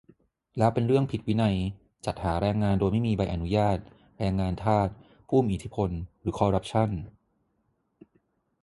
[0.57, 1.55] แล้วเป็นเรื่องผิดวินัย
[2.05, 3.77] จัดหาแรงงานโดยไม่มีใบอนุญาต
[4.19, 4.87] แรงงานทาส
[5.29, 5.89] ผู้มีอิทธิพล
[6.21, 6.89] หรือคอรัปชั่น?